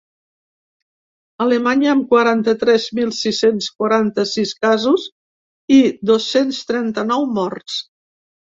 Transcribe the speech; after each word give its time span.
Alemanya, 1.43 1.89
amb 1.91 2.07
quaranta-tres 2.13 2.87
mil 3.01 3.13
sis-cents 3.19 3.69
quaranta-sis 3.83 4.55
casos 4.65 5.07
i 5.79 5.81
dos-cents 6.13 6.65
trenta-nou 6.73 7.31
morts. 7.41 7.81